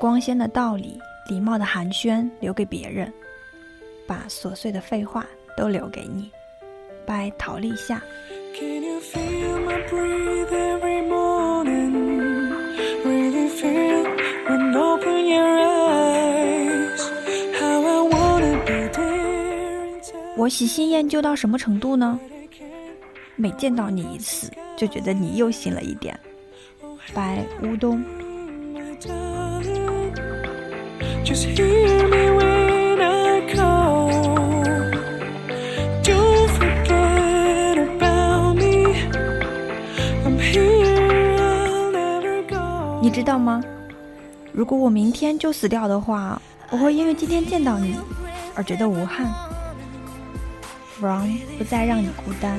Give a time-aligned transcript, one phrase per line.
[0.00, 0.98] 光鲜的道理、
[1.28, 3.12] 礼貌的寒暄留给别人，
[4.06, 6.30] 把琐碎的废话都留给你。
[7.04, 8.02] 拜陶立夏。
[20.34, 22.18] 我喜新厌旧到什么程度呢？
[23.36, 26.18] 每见到你一次，就觉得你又新了一点。
[27.12, 28.02] 拜乌冬。
[43.02, 43.62] 你知道吗？
[44.52, 46.40] 如果我明天就死掉的话，
[46.70, 47.96] 我会因为今天见到你
[48.56, 49.26] 而觉得无憾。
[50.98, 52.58] From 不再让你孤单。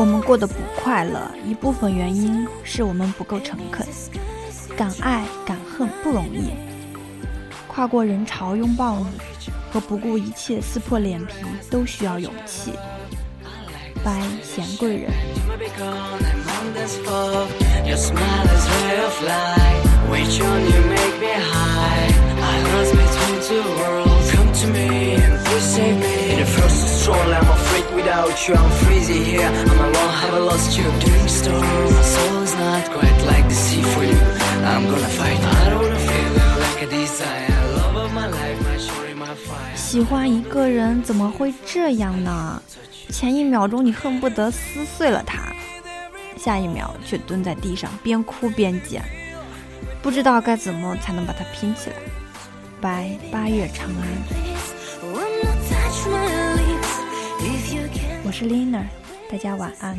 [0.00, 3.84] 我们过得不快乐，一部分原因是我们不够诚恳。
[4.76, 6.52] 敢爱敢恨不容易，
[7.66, 9.06] 跨过人潮拥抱你，
[9.72, 11.34] 和不顾一切撕破脸皮
[11.68, 12.72] 都需要勇气。
[14.03, 15.11] 拜贤贵人。
[39.88, 42.62] 喜欢一个人怎么会这样呢？
[43.08, 45.50] 前一秒钟你恨不得撕碎了他，
[46.36, 49.02] 下一秒却蹲在地上边哭边捡。
[50.02, 51.96] 不知道该怎么才能把它拼起来。
[52.82, 54.06] 拜，八月长安。
[58.22, 58.82] 我是 Lina
[59.32, 59.96] 大家晚安。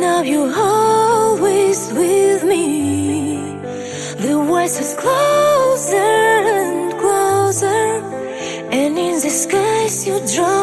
[0.00, 3.58] now you're always with me.
[4.18, 7.82] The world is closer and closer,
[8.72, 10.55] and in the skies you draw.